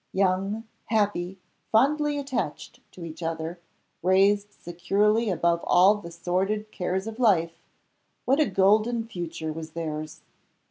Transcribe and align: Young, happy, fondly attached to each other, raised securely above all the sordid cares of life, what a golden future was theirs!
Young, 0.13 0.63
happy, 0.85 1.37
fondly 1.71 2.17
attached 2.17 2.79
to 2.93 3.05
each 3.05 3.21
other, 3.21 3.59
raised 4.01 4.51
securely 4.51 5.29
above 5.29 5.63
all 5.67 5.93
the 5.93 6.09
sordid 6.09 6.71
cares 6.71 7.05
of 7.05 7.19
life, 7.19 7.61
what 8.25 8.39
a 8.39 8.47
golden 8.47 9.05
future 9.05 9.53
was 9.53 9.73
theirs! 9.73 10.21